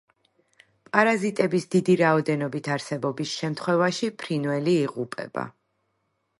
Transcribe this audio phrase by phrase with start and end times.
[0.95, 5.49] პარაზიტების დიდი რაოდენობით არსებობის შემთხვევაში ფრინველი იღუპება.